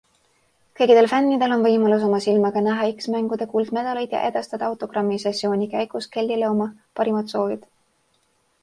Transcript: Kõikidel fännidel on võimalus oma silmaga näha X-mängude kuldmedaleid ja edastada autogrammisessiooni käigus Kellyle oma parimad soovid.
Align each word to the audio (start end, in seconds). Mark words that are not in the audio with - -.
Kõikidel 0.77 1.09
fännidel 1.11 1.53
on 1.57 1.65
võimalus 1.65 2.05
oma 2.07 2.21
silmaga 2.25 2.63
näha 2.69 2.87
X-mängude 2.93 3.49
kuldmedaleid 3.53 4.17
ja 4.19 4.23
edastada 4.31 4.71
autogrammisessiooni 4.73 5.71
käigus 5.77 6.13
Kellyle 6.19 6.51
oma 6.57 6.71
parimad 7.03 7.33
soovid. 7.37 7.73